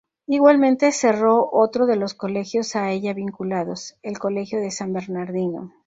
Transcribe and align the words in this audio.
Igualmente 0.25 0.91
cerró 0.93 1.47
otro 1.51 1.85
de 1.85 1.95
los 1.95 2.15
colegios 2.15 2.75
a 2.75 2.89
ella 2.89 3.13
vinculados, 3.13 3.97
el 4.01 4.17
Colegio 4.17 4.59
de 4.59 4.71
San 4.71 4.93
Bernardino. 4.93 5.73